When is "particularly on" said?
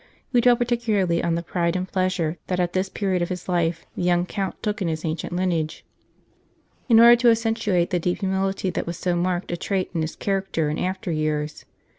0.55-1.35